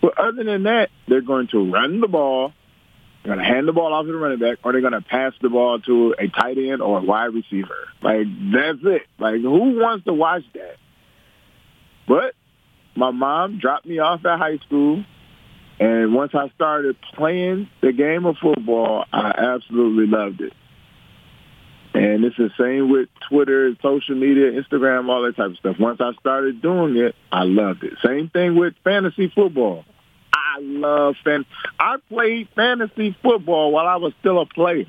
[0.03, 2.53] But other than that, they're going to run the ball.
[3.23, 5.01] They're going to hand the ball off to the running back, or they're going to
[5.01, 7.89] pass the ball to a tight end or a wide receiver.
[8.03, 9.03] Like that's it.
[9.19, 10.77] Like who wants to watch that?
[12.07, 12.35] But
[12.95, 15.05] my mom dropped me off at high school
[15.81, 20.53] and once I started playing the game of football, I absolutely loved it.
[21.95, 25.77] And it's the same with Twitter, social media, Instagram, all that type of stuff.
[25.79, 27.95] Once I started doing it, I loved it.
[28.05, 29.85] Same thing with fantasy football.
[30.33, 31.45] I love fan.
[31.79, 34.87] I played fantasy football while I was still a player.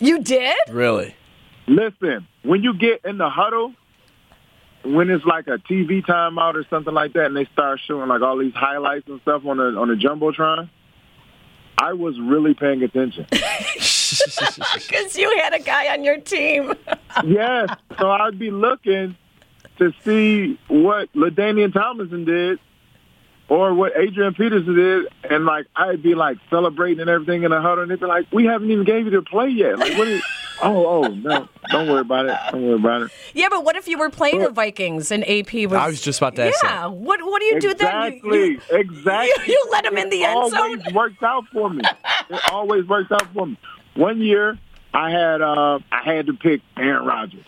[0.00, 0.56] You did?
[0.70, 1.14] Really?
[1.66, 3.74] Listen, when you get in the huddle
[4.84, 8.22] when it's like a TV timeout or something like that, and they start showing like
[8.22, 10.70] all these highlights and stuff on the on the jumbotron,
[11.78, 13.26] I was really paying attention.
[14.74, 16.74] Because you had a guy on your team.
[17.24, 19.16] yes, so I'd be looking
[19.78, 22.58] to see what LaDainian Tomlinson did
[23.48, 27.60] or what Adrian Peterson did, and like I'd be like celebrating and everything in the
[27.60, 29.78] huddle, and they'd be like, "We haven't even gave you the play yet.
[29.78, 30.08] Like, what?
[30.08, 30.22] Is,
[30.62, 32.36] oh, oh, no, don't worry about it.
[32.52, 35.52] Don't worry about it." Yeah, but what if you were playing the Vikings and AP
[35.54, 35.72] was?
[35.74, 36.92] I was just about to ask Yeah, that.
[36.92, 38.02] what what do you do then?
[38.12, 39.44] Exactly, You- you- exactly.
[39.46, 40.58] You, you let him in the end zone.
[40.60, 41.82] always works out for me.
[42.30, 43.58] It always works out for me.
[43.94, 44.58] One year,
[44.94, 47.44] I had uh, I had to pick Aaron Rodgers.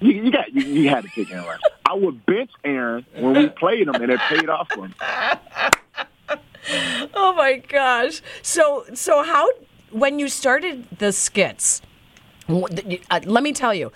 [0.00, 1.62] You, you got you, you had to pick Aaron Rodgers.
[1.86, 4.94] I would bench Aaron when we played him, and it paid off for me.
[7.14, 8.22] Oh my gosh!
[8.42, 9.48] So so how
[9.90, 11.82] when you started the skits?
[12.48, 12.64] Wh-
[13.10, 13.92] uh, Let me tell you,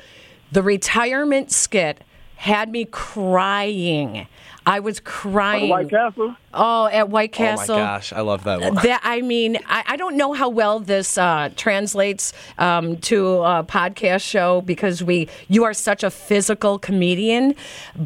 [0.52, 2.02] the retirement skit
[2.37, 4.26] had me crying.
[4.64, 5.64] I was crying.
[5.64, 6.37] At White Castle.
[6.52, 7.76] Oh, at White Castle.
[7.76, 8.74] Oh my gosh, I love that one.
[8.76, 13.64] That I mean, I, I don't know how well this uh, translates um, to a
[13.64, 17.54] podcast show because we you are such a physical comedian,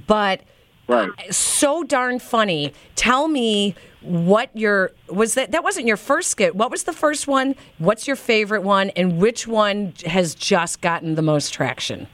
[0.06, 0.40] but
[0.88, 1.10] Right.
[1.30, 2.72] so darn funny.
[2.96, 6.54] Tell me what your was that that wasn't your first skit.
[6.54, 7.54] What was the first one?
[7.78, 12.08] What's your favorite one and which one has just gotten the most traction?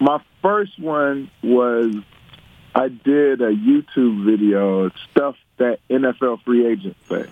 [0.00, 1.94] My first one was
[2.74, 7.24] I did a YouTube video stuff that NFL free agents say.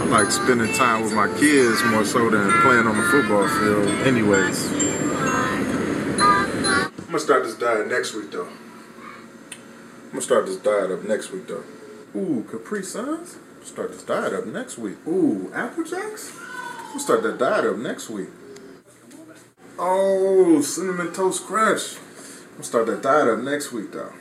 [0.00, 3.86] I like spending time with my kids more so than playing on the football field.
[4.06, 4.72] Anyways,
[6.20, 8.48] I'm gonna start this diet next week though.
[8.48, 11.62] I'm gonna start this diet up next week though.
[12.14, 13.36] Ooh, Capri Suns.
[13.62, 14.96] Start this diet up next week.
[15.06, 16.36] Ooh, Apple Jacks.
[16.88, 18.28] Gonna start that diet up next week.
[19.78, 21.98] Oh, cinnamon toast crunch.
[22.52, 24.12] Gonna start that diet up next week though.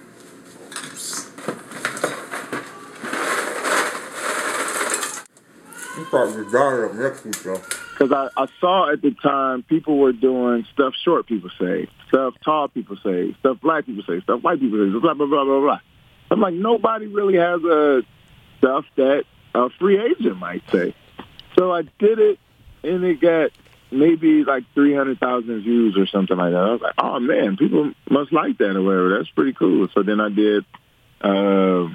[5.98, 7.62] I'm probably diet up next week though.
[7.98, 12.36] Because I, I saw at the time people were doing stuff short people say, stuff
[12.46, 15.60] tall people say, stuff black people say, stuff white people say, blah, blah, blah, blah,
[15.60, 15.80] blah.
[16.32, 18.04] I'm like, nobody really has a
[18.58, 19.24] stuff that
[19.56, 20.94] a free agent might say.
[21.58, 22.40] So I did it,
[22.84, 23.52] and it got
[23.92, 26.60] maybe like 300,000 views or something like that.
[26.60, 29.18] I was like, oh, man, people must like that or whatever.
[29.18, 29.88] That's pretty cool.
[29.94, 30.66] So then I did
[31.22, 31.88] uh,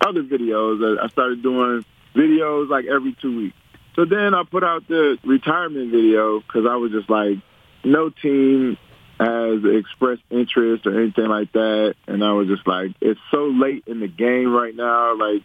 [0.00, 0.98] other videos.
[1.02, 3.56] I started doing videos like every two weeks.
[3.96, 7.38] So then I put out the retirement video because I was just like,
[7.82, 8.76] no team
[9.20, 11.94] has expressed interest or anything like that.
[12.06, 15.14] And I was just like, it's so late in the game right now.
[15.14, 15.42] Like,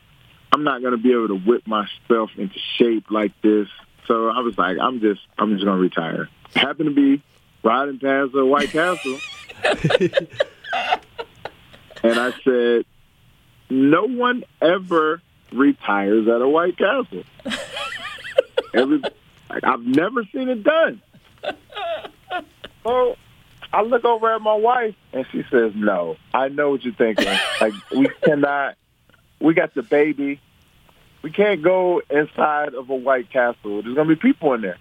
[0.53, 3.67] I'm not going to be able to whip myself into shape like this
[4.07, 6.29] So I was like, I'm just, I'm just gonna retire.
[6.55, 7.21] Happened to be
[7.63, 9.19] riding past the White Castle,
[12.03, 12.85] and I said,
[13.69, 17.23] no one ever retires at a White Castle.
[18.73, 18.99] Every,
[19.49, 21.01] like, I've never seen it done.
[22.83, 23.15] So
[23.75, 27.27] I look over at my wife, and she says, "No, I know what you're thinking.
[27.59, 28.75] Like we cannot.
[29.41, 30.39] We got the baby.
[31.21, 33.81] We can't go inside of a White Castle.
[33.81, 34.77] There's gonna be people in there.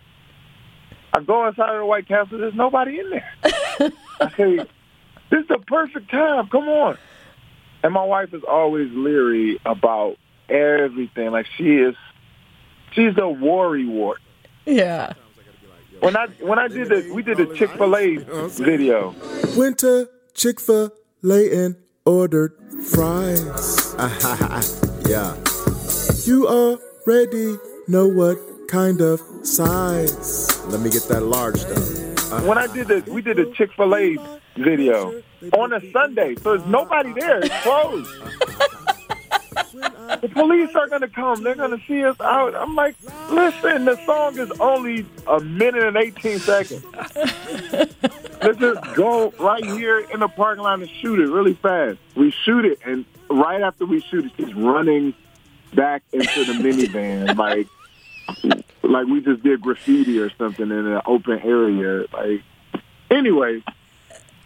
[1.13, 2.39] I go inside of the White Castle.
[2.39, 3.33] There's nobody in there.
[4.21, 4.57] I say,
[5.31, 6.47] this is the perfect time.
[6.49, 6.97] Come on.
[7.83, 10.17] And my wife is always leery about
[10.49, 11.33] everything.
[11.33, 11.97] Like she is,
[12.93, 14.21] she's a worry wart.
[14.67, 15.15] Yeah.
[16.01, 18.17] When I when I did the we did the Chick Fil A
[18.49, 19.15] video.
[19.57, 20.91] Went to Chick fil
[21.25, 22.53] A and ordered
[22.91, 23.95] fries.
[25.09, 25.37] yeah.
[26.25, 27.57] You already
[27.89, 30.65] know what kind of size.
[30.67, 32.37] Let me get that large though.
[32.37, 32.49] Uh-huh.
[32.49, 34.17] When I did the we did the Chick Fil A
[34.57, 37.41] video on a Sunday, so there's nobody there.
[37.41, 38.11] It's closed.
[39.55, 41.43] The police are gonna come.
[41.43, 42.55] They're gonna see us out.
[42.55, 42.97] I'm like,
[43.31, 46.85] listen, the song is only a minute and 18 seconds.
[48.43, 51.99] Let's just go right here in the parking lot and shoot it really fast.
[52.15, 55.15] We shoot it, and right after we shoot it, she's running
[55.75, 57.69] back into the minivan, like,
[58.83, 62.07] like we just did graffiti or something in an open area.
[62.13, 62.43] Like,
[63.11, 63.63] anyway,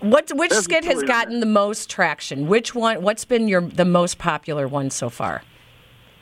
[0.01, 2.47] What which That's skit has gotten the most traction?
[2.47, 3.03] Which one?
[3.03, 5.43] What's been your the most popular one so far?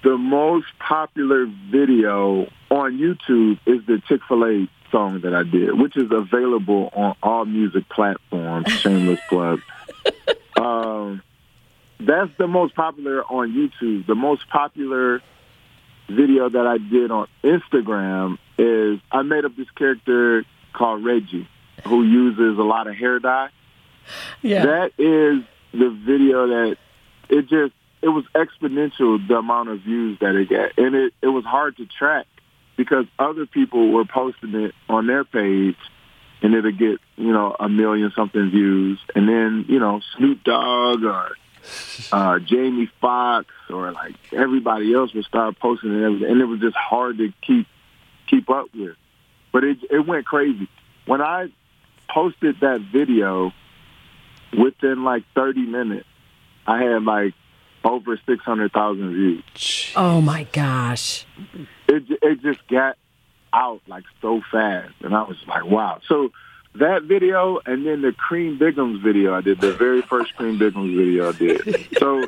[0.07, 5.77] the most popular video on YouTube is the Chick Fil A song that I did,
[5.81, 8.69] which is available on all music platforms.
[8.81, 9.61] Shameless plug.
[10.57, 11.23] Um,
[11.99, 14.07] that's the most popular on YouTube.
[14.07, 15.21] The most popular
[16.09, 21.49] video that I did on Instagram is I made up this character called Reggie,
[21.85, 23.49] who uses a lot of hair dye.
[24.43, 24.67] Yeah.
[24.67, 25.43] That is
[25.73, 26.77] the video that
[27.29, 31.29] it just it was exponential the amount of views that it got, and it it
[31.29, 32.27] was hard to track
[32.77, 35.77] because other people were posting it on their page,
[36.43, 41.05] and it'll get you know a million something views, and then you know Snoop Dogg
[41.05, 41.31] or
[42.13, 46.45] uh, Jamie Foxx or like everybody else would start posting it, and everything, and it
[46.45, 47.67] was just hard to keep
[48.29, 48.97] keep up with.
[49.53, 50.69] But it it went crazy
[51.07, 51.49] when I
[52.09, 53.53] posted that video.
[54.57, 56.07] Within like 30 minutes,
[56.67, 57.35] I had like
[57.85, 59.93] over 600,000 views.
[59.97, 61.27] Oh my gosh.
[61.89, 62.97] It it just got
[63.53, 66.01] out like so fast, and I was like, wow.
[66.09, 66.33] So
[66.75, 70.97] that video, and then the Cream Bigums video I did, the very first Cream Bigums
[70.97, 71.89] video I did.
[71.99, 72.27] So,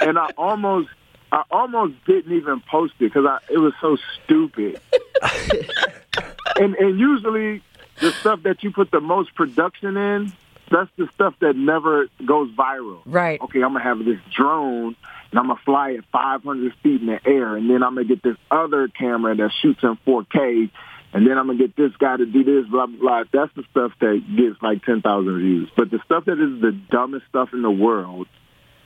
[0.00, 0.88] and I almost,
[1.32, 4.80] I almost didn't even post it because I it was so stupid.
[6.56, 7.62] and and usually
[8.00, 10.32] the stuff that you put the most production in,
[10.70, 13.00] that's the stuff that never goes viral.
[13.06, 13.40] Right.
[13.40, 14.96] Okay, I'm gonna have this drone
[15.30, 18.22] and I'm gonna fly it 500 feet in the air, and then I'm gonna get
[18.22, 20.70] this other camera that shoots in 4K,
[21.12, 22.98] and then I'm gonna get this guy to do this, blah blah.
[22.98, 23.24] blah.
[23.32, 25.70] That's the stuff that gets like 10,000 views.
[25.76, 28.26] But the stuff that is the dumbest stuff in the world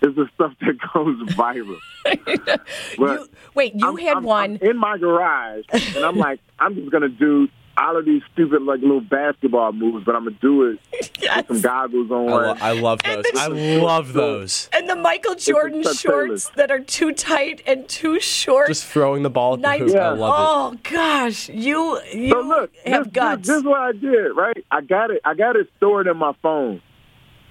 [0.03, 1.79] is the stuff that goes viral.
[2.99, 4.59] But Wait, you I'm- had I'm- one.
[4.63, 8.63] I'm in my garage, and I'm like, I'm just gonna do all of these stupid
[8.63, 12.29] like little basketball moves, but I'm gonna do it with some goggles on.
[12.29, 13.25] I, lo- I love those.
[13.35, 14.69] I love those.
[14.75, 18.69] And the Michael Jordan Chuck shorts that are too tight and too short.
[18.69, 19.81] Just throwing the ball at the Nice.
[19.81, 19.97] hoop.
[19.97, 20.35] I love
[20.75, 23.41] oh gosh, you you So look, have this, guts.
[23.41, 24.65] This, this is what I did, right?
[24.71, 25.23] I got it.
[25.25, 26.83] I got it stored in my phone,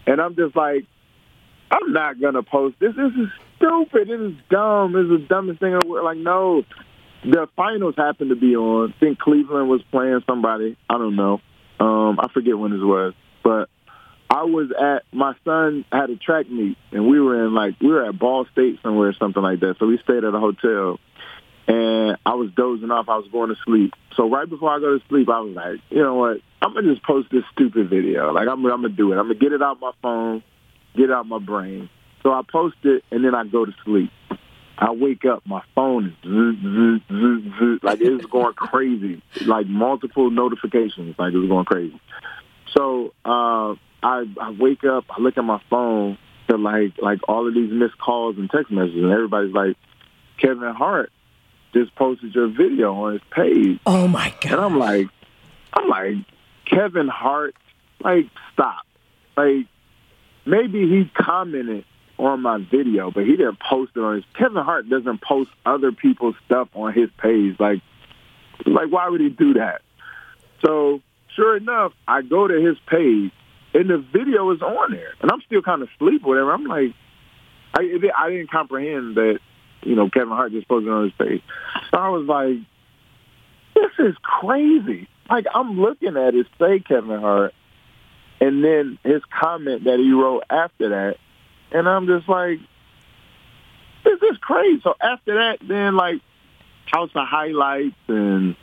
[0.05, 0.85] and I'm just like,
[1.71, 2.95] I'm not gonna post this.
[2.95, 4.07] This is stupid.
[4.07, 4.93] This is dumb.
[4.93, 6.05] This is the dumbest thing in the world.
[6.05, 6.63] Like, no.
[7.23, 8.93] The finals happened to be on.
[8.93, 10.77] I think Cleveland was playing somebody.
[10.89, 11.39] I don't know.
[11.79, 13.69] Um, I forget when this was, but
[14.29, 17.89] I was at my son had a track meet, and we were in like we
[17.89, 19.75] were at Ball State somewhere or something like that.
[19.79, 20.99] So we stayed at a hotel,
[21.67, 23.09] and I was dozing off.
[23.09, 23.93] I was going to sleep.
[24.15, 26.37] So right before I go to sleep, I was like, you know what?
[26.61, 28.31] I'm gonna just post this stupid video.
[28.31, 29.17] Like I'm, I'm gonna do it.
[29.17, 30.43] I'm gonna get it out my phone,
[30.95, 31.89] get it out my brain.
[32.23, 34.11] So I post it, and then I go to sleep.
[34.81, 39.67] I wake up, my phone is zzz, zzz, zzz, zzz, like it's going crazy, like
[39.67, 42.01] multiple notifications, like it's going crazy.
[42.75, 46.17] So uh, I I wake up, I look at my phone
[46.49, 49.77] to like like all of these missed calls and text messages, and everybody's like,
[50.39, 51.11] Kevin Hart
[51.73, 53.79] just posted your video on his page.
[53.85, 54.53] Oh my god!
[54.53, 55.07] And I'm like,
[55.73, 56.15] I'm like,
[56.65, 57.55] Kevin Hart,
[58.03, 58.81] like stop,
[59.37, 59.67] like
[60.43, 61.85] maybe he commented
[62.21, 64.25] on my video, but he didn't post it on his.
[64.37, 67.59] Kevin Hart doesn't post other people's stuff on his page.
[67.59, 67.81] Like
[68.65, 69.81] Like, why would he do that?
[70.63, 71.01] So,
[71.35, 73.31] sure enough, I go to his page,
[73.73, 76.53] and the video is on there, and I'm still kind of asleep, whatever.
[76.53, 76.93] I'm like,
[77.73, 77.81] I,
[78.15, 79.39] I didn't comprehend that,
[79.81, 81.41] you know, Kevin Hart just posted on his page.
[81.89, 82.57] So I was like,
[83.73, 85.07] this is crazy.
[85.29, 87.53] Like, I'm looking at it say Kevin Hart,
[88.39, 91.17] and then his comment that he wrote after that,
[91.71, 92.59] and I'm just like,
[94.03, 94.81] this is crazy.
[94.83, 96.21] So after that, then like
[96.85, 98.55] House of Highlights and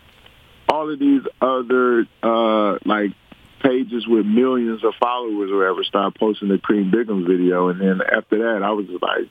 [0.68, 3.12] all of these other uh like
[3.61, 8.01] pages with millions of followers or whatever start posting the Cream Biggum video, and then
[8.01, 9.29] after that, I was just like,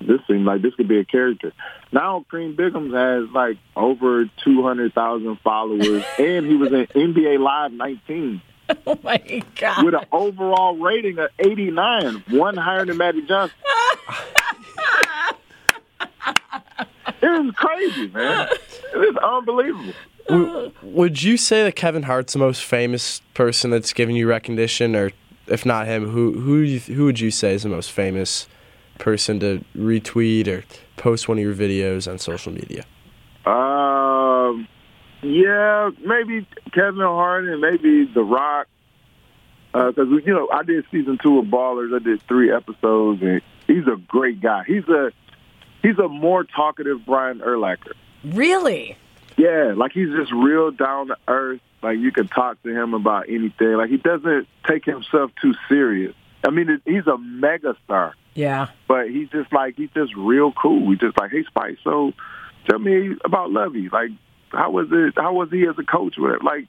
[0.00, 1.52] this seems like this could be a character.
[1.92, 7.40] Now Cream Biggums has like over two hundred thousand followers, and he was in NBA
[7.40, 8.42] Live 19
[8.86, 9.84] Oh my god!
[9.84, 13.56] with an overall rating of 89, one higher than Magic Johnson.
[17.20, 18.48] it was crazy, man.
[18.94, 19.92] It is unbelievable.
[20.28, 24.96] W- would you say that Kevin Hart's the most famous person that's given you recognition,
[24.96, 25.12] or
[25.46, 28.48] if not him, who who who would you say is the most famous
[28.98, 30.64] person to retweet or
[30.96, 32.84] post one of your videos on social media?
[33.44, 34.03] Um,
[35.24, 38.66] yeah, maybe Kevin Hart and maybe The Rock.
[39.72, 41.94] Uh, because you know, I did season two of Ballers.
[41.94, 44.62] I did three episodes, and he's a great guy.
[44.66, 45.10] He's a
[45.82, 47.92] he's a more talkative Brian Urlacher.
[48.24, 48.96] Really?
[49.36, 51.60] Yeah, like he's just real down to earth.
[51.82, 53.72] Like you can talk to him about anything.
[53.72, 56.14] Like he doesn't take himself too serious.
[56.46, 58.68] I mean, it- he's a mega star, Yeah.
[58.86, 60.88] but he's just like he's just real cool.
[60.90, 62.12] He's just like, hey Spice, so
[62.68, 63.88] tell me about Lovie.
[63.88, 64.10] Like,
[64.54, 65.14] how was it?
[65.16, 66.14] How was he as a coach?
[66.16, 66.66] With like,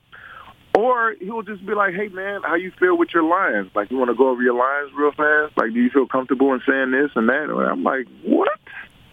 [0.78, 3.72] or he'll just be like, hey man, how you feel with your lines?
[3.76, 5.58] Like, you want to go over your lines real fast?
[5.58, 7.50] Like, do you feel comfortable in saying this and that?
[7.50, 8.60] And I'm like, what?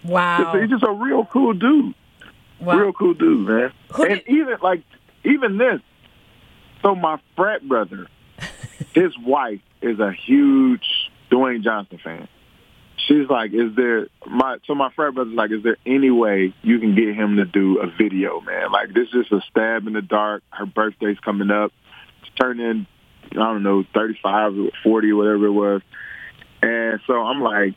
[0.05, 0.55] Wow.
[0.59, 1.95] He's just a real cool dude.
[2.61, 2.79] Wow.
[2.79, 3.73] Real cool dude, man.
[3.93, 4.83] Who and even like
[5.25, 5.81] even this.
[6.83, 8.09] So my frat brother,
[8.95, 12.29] his wife is a huge Dwayne Johnson fan.
[13.09, 16.79] She's like, is there my so my frat brother's like, is there any way you
[16.79, 18.71] can get him to do a video, man?
[18.71, 20.43] Like this is just a stab in the dark.
[20.51, 21.73] Her birthday's coming up.
[22.23, 22.87] She's turning
[23.33, 25.83] I don't know, thirty five or forty or whatever it was.
[26.63, 27.75] And so I'm like,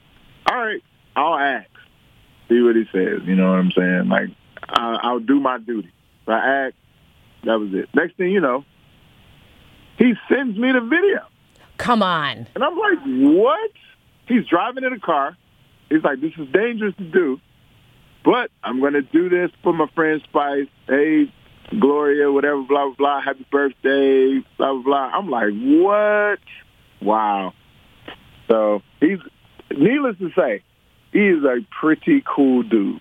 [0.50, 0.84] all right,
[1.16, 1.70] I'll ask.
[2.50, 3.22] See what he says.
[3.26, 4.10] You know what I'm saying?
[4.10, 4.30] Like,
[4.62, 5.92] I, I'll do my duty.
[6.26, 6.76] So I asked.
[7.46, 7.90] That was it.
[7.94, 8.66] Next thing you know,
[9.98, 11.26] he sends me the video.
[11.78, 12.48] Come on.
[12.56, 13.72] And I'm like, what?
[14.28, 15.38] He's driving in a car.
[15.90, 17.40] He's like, this is dangerous to do,
[18.24, 20.68] but I'm going to do this for my friend Spice.
[20.88, 21.32] Hey,
[21.80, 23.22] Gloria, whatever, blah, blah, blah.
[23.22, 25.12] Happy birthday, blah, blah, blah.
[25.14, 26.40] I'm like, what?
[27.02, 27.54] Wow.
[28.48, 29.20] So he's,
[29.72, 30.64] needless to say,
[31.12, 33.00] he is a pretty cool dude.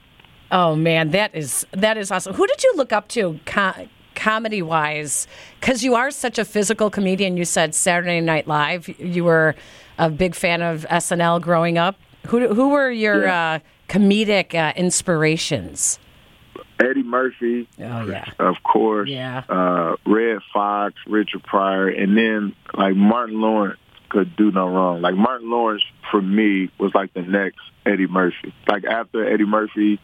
[0.51, 2.35] Oh man, that is that is awesome.
[2.35, 5.27] Who did you look up to co- comedy wise?
[5.59, 7.37] Because you are such a physical comedian.
[7.37, 8.89] You said Saturday Night Live.
[9.01, 9.57] You were
[9.99, 11.97] a big fan of SNL growing up.
[12.29, 15.99] Who who were your uh, comedic uh, inspirations?
[16.81, 17.69] Eddie Murphy.
[17.79, 18.31] Oh yeah.
[18.39, 19.09] Of course.
[19.09, 19.43] Yeah.
[19.49, 23.79] Uh, Redd Foxx, Richard Pryor, and then like Martin Lawrence
[24.09, 25.03] could do no wrong.
[25.03, 28.55] Like Martin Lawrence for me was like the next Eddie Murphy.
[28.67, 30.01] Like after Eddie Murphy,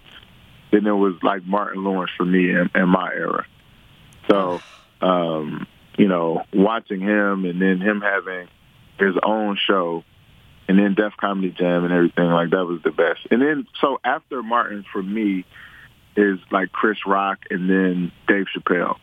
[0.70, 3.46] then it was like Martin Lawrence for me in, in my era.
[4.29, 4.61] So,
[5.00, 8.48] um, you know, watching him and then him having
[9.00, 10.04] his own show
[10.68, 13.20] and then Def Comedy Jam and everything, like that was the best.
[13.30, 15.44] And then so after Martin for me
[16.16, 18.96] is like Chris Rock and then Dave Chappelle.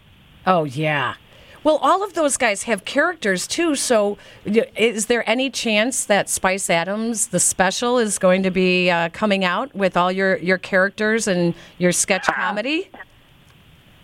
[0.45, 1.15] Oh yeah.
[1.63, 3.75] Well, all of those guys have characters too.
[3.75, 9.09] So, is there any chance that Spice Adams, the special, is going to be uh,
[9.09, 12.89] coming out with all your your characters and your sketch comedy?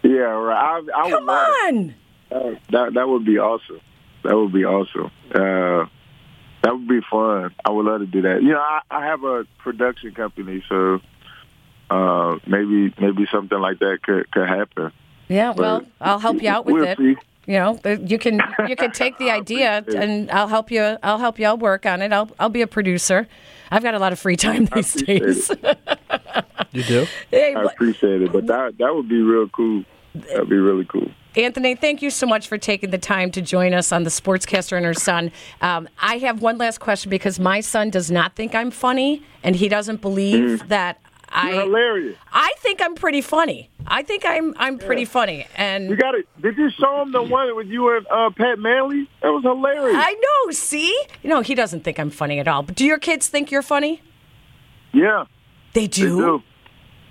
[0.01, 0.83] Yeah, right.
[0.93, 1.75] I, I Come would love it.
[1.75, 1.95] on.
[2.71, 3.79] That that would be awesome.
[4.23, 5.11] That would be awesome.
[5.33, 5.85] Uh,
[6.63, 7.53] that would be fun.
[7.65, 8.41] I would love to do that.
[8.41, 10.99] You know, I, I have a production company, so
[11.89, 14.91] uh, maybe maybe something like that could could happen.
[15.27, 16.97] Yeah, well, But I'll help you out with we'll it.
[16.97, 17.15] see.
[17.45, 20.97] You know, uh, you can you can take the idea and I'll help you.
[21.03, 21.45] I'll help you.
[21.47, 22.13] I'll work on it.
[22.13, 23.27] I'll I'll be a producer.
[23.69, 25.51] I've got a lot of free time these days.
[26.71, 27.07] You do?
[27.31, 29.83] hey, I appreciate it, but that that would be real cool.
[30.15, 31.11] That'd be really cool.
[31.35, 34.77] Anthony, thank you so much for taking the time to join us on the Sportscaster
[34.77, 35.31] and her son.
[35.61, 39.55] Um, I have one last question because my son does not think I'm funny, and
[39.55, 41.49] he doesn't believe that I.
[41.49, 41.53] Mm.
[41.53, 42.17] You're hilarious.
[42.31, 43.69] I think I'm pretty funny.
[43.87, 46.27] I think I'm I'm pretty funny, and You got it.
[46.41, 49.09] Did you show him the one with you and uh, Pat Manley?
[49.21, 49.97] That was hilarious.
[49.99, 50.51] I know.
[50.51, 50.87] See,
[51.21, 52.63] you know he doesn't think I'm funny at all.
[52.63, 54.01] But do your kids think you're funny?
[54.93, 55.25] yeah.
[55.73, 56.15] They do.
[56.15, 56.43] They do.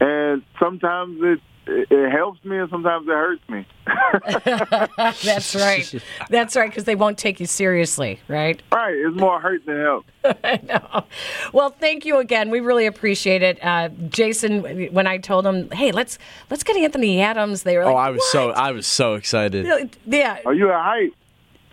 [0.00, 3.66] And sometimes it it, it helps me and sometimes it hurts me.
[5.22, 6.02] That's right.
[6.28, 8.60] That's right, because they won't take you seriously, right?
[8.72, 8.94] Right.
[8.94, 10.04] It's more hurt than help.
[10.44, 11.04] I know.
[11.52, 12.50] Well, thank you again.
[12.50, 14.62] We really appreciate it, uh, Jason.
[14.92, 16.18] When I told him, "Hey, let's
[16.50, 19.66] let's get Anthony Adams," they were like, oh, I was so I was so excited.
[20.06, 21.12] "Yeah." Are you a hype?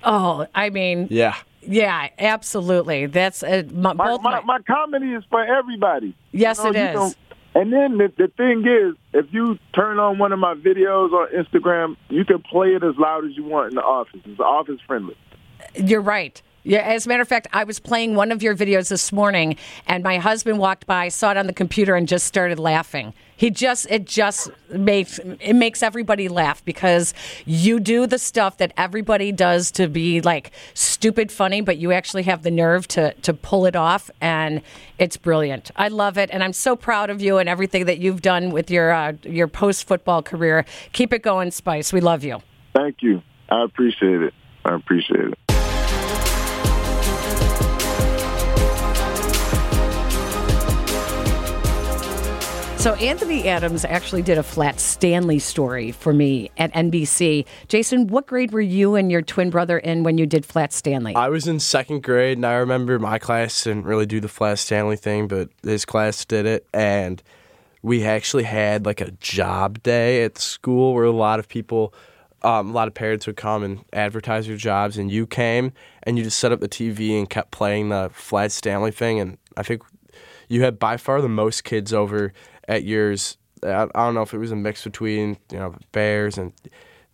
[0.04, 1.36] Oh, I mean, Yeah.
[1.62, 3.06] yeah, absolutely.
[3.08, 6.16] That's uh, my, My, both my, my comedy is for everybody.
[6.32, 7.16] Yes, You know, it you is.
[7.56, 11.30] And then the, the thing is, if you turn on one of my videos on
[11.34, 14.22] Instagram, you can play it as loud as you want in the office.
[14.26, 15.16] It's office friendly.
[15.76, 16.41] You're right.
[16.70, 19.55] Yeah, as a matter of fact, I was playing one of your videos this morning,
[19.88, 23.15] and my husband walked by, saw it on the computer, and just started laughing.
[23.38, 27.15] He just it just makes it makes everybody laugh because
[27.47, 32.22] you do the stuff that everybody does to be like stupid funny, but you actually
[32.24, 34.61] have the nerve to to pull it off, and
[34.99, 35.72] it's brilliant.
[35.76, 38.70] I love it, and I'm so proud of you and everything that you've done with
[38.70, 40.65] your uh, your post football career.
[40.93, 41.91] Keep it going, Spice.
[41.91, 42.43] We love you.
[42.76, 43.24] Thank you.
[43.49, 44.36] I appreciate it.
[44.65, 45.49] I appreciate it.
[52.80, 57.46] So Anthony Adams actually did a Flat Stanley story for me at NBC.
[57.68, 61.14] Jason, what grade were you and your twin brother in when you did Flat Stanley?
[61.14, 64.60] I was in second grade, and I remember my class didn't really do the Flat
[64.60, 67.22] Stanley thing, but his class did it, and
[67.82, 71.94] we actually had like a job day at school where a lot of people,
[72.44, 75.74] um, a lot of parents would come and advertise their jobs, and you came
[76.04, 79.38] and you just set up the TV and kept playing the Flat Stanley thing, and
[79.58, 79.84] I think
[80.48, 82.32] you had by far the most kids over
[82.70, 83.38] at years.
[83.61, 86.53] I, I don't know if it was a mix between you know Bears and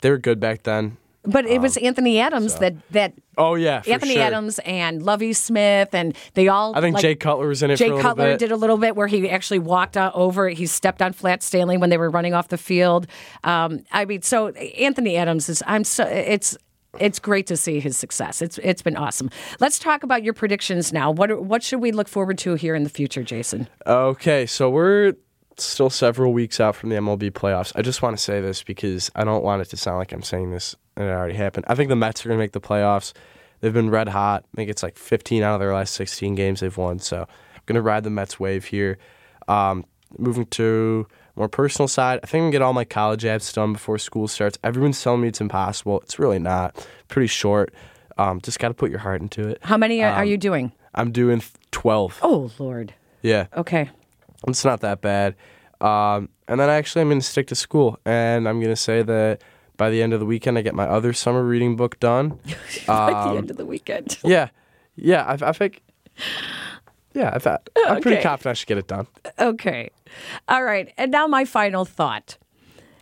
[0.01, 0.97] they were good back then.
[1.23, 4.23] but it was Anthony Adams that that Oh yeah, for Anthony sure.
[4.23, 6.75] Adams and Lovie Smith and they all.
[6.77, 8.39] I think like, Jay Cutler was in it Jay for a Cutler bit.
[8.39, 10.49] did a little bit where he actually walked uh, over.
[10.49, 13.07] He stepped on Flat Stanley when they were running off the field.
[13.43, 15.63] Um, I mean, so Anthony Adams is.
[15.65, 16.57] I'm so it's.
[16.97, 18.41] It's great to see his success.
[18.41, 19.29] It's it's been awesome.
[19.59, 21.11] Let's talk about your predictions now.
[21.11, 23.67] What what should we look forward to here in the future, Jason?
[23.85, 25.15] Okay, so we're
[25.57, 27.71] still several weeks out from the MLB playoffs.
[27.75, 30.21] I just want to say this because I don't want it to sound like I'm
[30.23, 31.65] saying this and it already happened.
[31.67, 33.13] I think the Mets are going to make the playoffs.
[33.61, 34.45] They've been red hot.
[34.53, 36.99] I think it's like 15 out of their last 16 games they've won.
[36.99, 38.97] So I'm going to ride the Mets wave here.
[39.47, 39.85] Um,
[40.17, 43.53] moving to more personal side, I think I'm going to get all my college apps
[43.53, 44.57] done before school starts.
[44.63, 45.99] Everyone's telling me it's impossible.
[46.01, 46.87] It's really not.
[47.07, 47.73] Pretty short.
[48.17, 49.59] Um, just got to put your heart into it.
[49.61, 50.71] How many are, are Um, you doing?
[50.93, 51.41] I'm doing
[51.71, 52.19] 12.
[52.21, 52.93] Oh Lord.
[53.21, 53.47] Yeah.
[53.57, 53.89] Okay.
[54.47, 55.35] It's not that bad.
[55.81, 58.75] Um, and then I actually, I'm going to stick to school, and I'm going to
[58.75, 59.41] say that
[59.77, 62.39] by the end of the weekend, I get my other summer reading book done.
[62.87, 64.17] By the Um, end of the weekend.
[64.23, 64.49] yeah,
[64.95, 65.23] yeah.
[65.23, 65.81] I, I think.
[67.13, 69.07] Yeah, I thought, I'm pretty confident I should get it done.
[69.39, 69.89] Okay.
[70.49, 70.93] All right.
[70.97, 72.37] And now my final thought.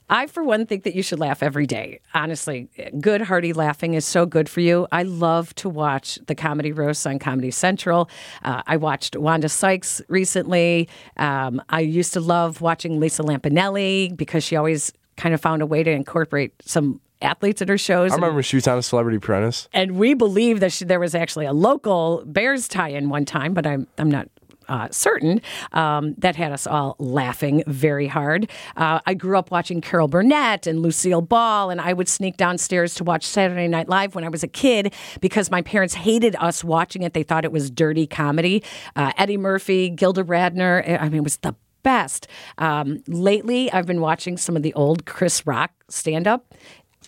[0.09, 1.99] I, for one, think that you should laugh every day.
[2.13, 4.87] Honestly, good, hearty laughing is so good for you.
[4.91, 8.09] I love to watch the comedy roasts on Comedy Central.
[8.43, 10.89] Uh, I watched Wanda Sykes recently.
[11.17, 15.65] Um, I used to love watching Lisa Lampanelli because she always kind of found a
[15.65, 18.11] way to incorporate some athletes at her shows.
[18.11, 19.69] I remember she was on a Celebrity Apprentice.
[19.73, 23.65] And we believe that she, there was actually a local Bears tie-in one time, but
[23.65, 24.27] I'm I'm not.
[24.67, 25.41] Uh, certain
[25.71, 28.49] um, that had us all laughing very hard.
[28.75, 32.95] Uh, I grew up watching Carol Burnett and Lucille Ball, and I would sneak downstairs
[32.95, 36.63] to watch Saturday Night Live when I was a kid because my parents hated us
[36.63, 37.13] watching it.
[37.13, 38.63] They thought it was dirty comedy.
[38.95, 42.27] Uh, Eddie Murphy, Gilda Radner, I mean, it was the best.
[42.57, 46.53] Um, lately, I've been watching some of the old Chris Rock stand up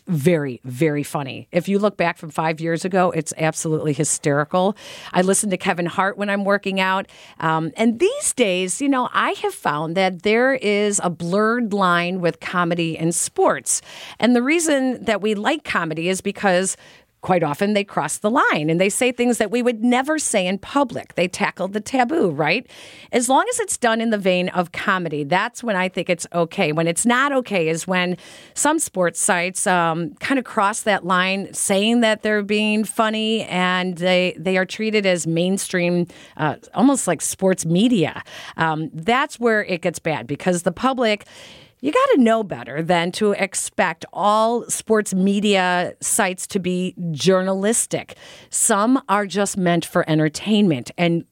[0.07, 1.47] very, very funny.
[1.51, 4.77] If you look back from five years ago, it's absolutely hysterical.
[5.13, 7.07] I listen to Kevin Hart when I'm working out.
[7.39, 12.21] Um, and these days, you know, I have found that there is a blurred line
[12.21, 13.81] with comedy and sports.
[14.19, 16.77] And the reason that we like comedy is because
[17.25, 20.45] quite often they cross the line and they say things that we would never say
[20.45, 21.15] in public.
[21.15, 22.69] They tackle the taboo, right?
[23.11, 26.27] As long as it's done in the vein of comedy, that's when I think it's
[26.33, 26.71] okay.
[26.71, 28.15] When it's not okay is when
[28.53, 33.97] some sports sites um, kind of cross that line, saying that they're being funny and
[33.97, 36.05] they they are treated as mainstream,
[36.37, 38.21] uh, almost like sports media.
[38.55, 41.25] Um, that's where it gets bad because the public
[41.85, 48.17] you got to know better than to expect all sports media sites to be journalistic.
[48.49, 51.25] Some are just meant for entertainment, and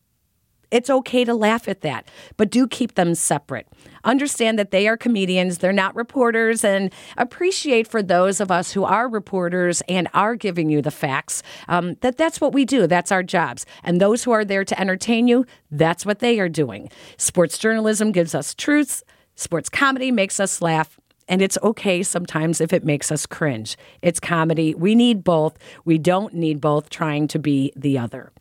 [0.70, 3.68] it's okay to laugh at that, but do keep them separate.
[4.04, 8.84] Understand that they are comedians, they're not reporters, and appreciate for those of us who
[8.84, 12.86] are reporters and are giving you the facts um, that that's what we do.
[12.86, 13.66] That's our jobs.
[13.84, 16.91] And those who are there to entertain you, that's what they are doing.
[17.18, 19.04] Sports journalism gives us truths,
[19.36, 21.00] sports comedy makes us laugh.
[21.30, 23.78] And it's okay sometimes if it makes us cringe.
[24.02, 24.76] It's comedy.
[24.76, 25.58] We need both.
[25.86, 28.34] We don't need both trying to be the other.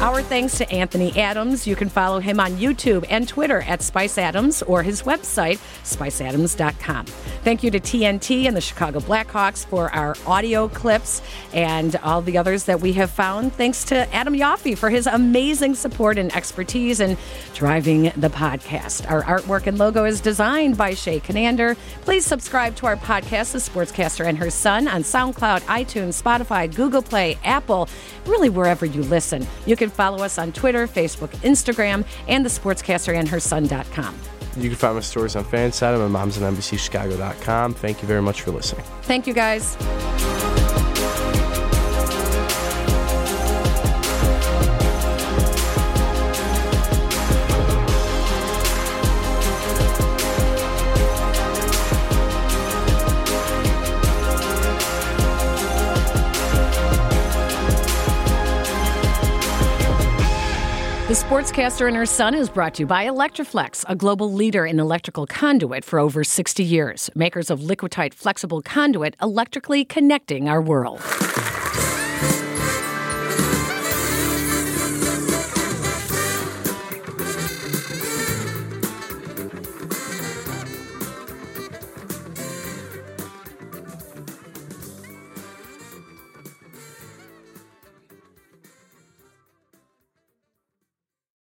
[0.00, 1.66] Our thanks to Anthony Adams.
[1.66, 7.04] You can follow him on YouTube and Twitter at Spice Adams or his website, spiceadams.com.
[7.44, 11.20] Thank you to TNT and the Chicago Blackhawks for our audio clips
[11.52, 13.52] and all the others that we have found.
[13.52, 17.18] Thanks to Adam Yaffe for his amazing support and expertise in
[17.52, 19.10] driving the podcast.
[19.10, 21.76] Our artwork and logo is designed by Shay Conander.
[22.02, 27.02] Please subscribe to our podcast, The Sportscaster and Her Son, on SoundCloud, iTunes, Spotify, Google
[27.02, 27.86] Play, Apple,
[28.24, 29.46] really wherever you listen.
[29.66, 34.14] You can follow us on Twitter, Facebook, Instagram, and the sportscaster and her son.com.
[34.56, 37.74] You can find my stories on Fanside and my mom's on NBCChicago.com.
[37.74, 38.84] Thank you very much for listening.
[39.02, 39.76] Thank you, guys.
[61.30, 65.28] Sportscaster and Her Son is brought to you by Electri-Flex, a global leader in electrical
[65.28, 67.08] conduit for over 60 years.
[67.14, 71.00] Makers of Liquatite flexible conduit, electrically connecting our world.